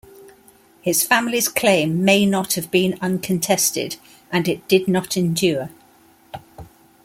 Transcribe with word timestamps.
His 0.81 1.03
family's 1.03 1.47
claim 1.47 2.03
may 2.03 2.25
not 2.25 2.53
have 2.53 2.71
been 2.71 2.97
uncontested, 3.01 3.97
and 4.31 4.47
it 4.47 4.67
did 4.67 4.87
not 4.87 5.15
endure. 5.15 5.69